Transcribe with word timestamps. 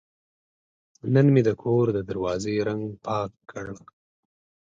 نن 1.13 1.25
مې 1.33 1.41
د 1.47 1.49
کور 1.61 1.85
د 1.93 1.99
دروازې 2.09 2.53
رنګ 2.67 2.83
پاک 3.05 3.31
کړ. 3.51 3.67